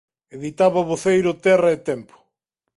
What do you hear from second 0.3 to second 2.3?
Editaba o voceiro "Terra e Tempo".